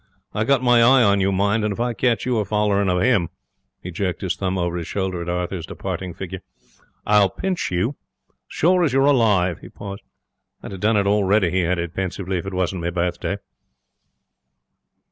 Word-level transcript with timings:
I've 0.33 0.47
got 0.47 0.63
my 0.63 0.81
eye 0.81 1.03
on 1.03 1.21
you, 1.21 1.31
mind, 1.31 1.63
and 1.63 1.71
if 1.71 1.79
I 1.79 1.93
catch 1.93 2.25
you 2.25 2.39
a 2.39 2.43
follerin' 2.43 2.89
of 2.89 3.03
him' 3.03 3.29
he 3.83 3.91
jerked 3.91 4.21
his 4.21 4.35
thumb 4.35 4.57
over 4.57 4.75
his 4.75 4.87
shoulder 4.87 5.21
at 5.21 5.29
Arthur's 5.29 5.67
departing 5.67 6.15
figure 6.15 6.41
'I'll 7.05 7.29
pinch 7.29 7.69
you. 7.69 7.97
Sure 8.47 8.83
as 8.83 8.93
you're 8.93 9.05
alive.' 9.05 9.59
He 9.59 9.69
paused. 9.69 10.01
'I'd 10.63 10.71
have 10.71 10.79
done 10.79 10.97
it 10.97 11.05
already,' 11.05 11.51
he 11.51 11.63
added, 11.67 11.93
pensively, 11.93 12.39
'if 12.39 12.47
it 12.47 12.53
wasn't 12.55 12.81
me 12.81 12.89
birthday.' 12.89 13.37